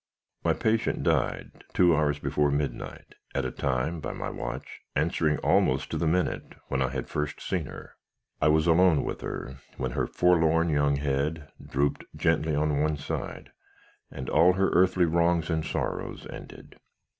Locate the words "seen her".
7.39-7.97